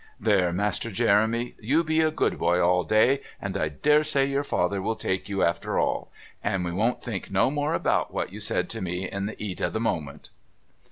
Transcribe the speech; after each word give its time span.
"There, 0.19 0.51
Master 0.51 0.89
Jeremy, 0.89 1.53
you 1.59 1.83
be 1.83 1.99
a 2.01 2.09
good 2.09 2.39
boy 2.39 2.59
all 2.59 2.83
day, 2.83 3.19
and 3.39 3.55
I 3.55 3.69
dare 3.69 4.03
say 4.03 4.25
your 4.25 4.43
father 4.43 4.81
will 4.81 4.95
take 4.95 5.29
you, 5.29 5.43
after 5.43 5.77
all; 5.77 6.09
and 6.43 6.65
we 6.65 6.71
won't 6.71 7.03
think 7.03 7.29
no 7.29 7.51
more 7.51 7.75
about 7.75 8.11
what 8.11 8.33
you 8.33 8.39
said 8.39 8.67
to 8.71 8.81
me 8.81 9.07
in 9.07 9.27
the 9.27 9.39
'eat 9.39 9.61
of 9.61 9.73
the 9.73 9.79
moment." 9.79 10.31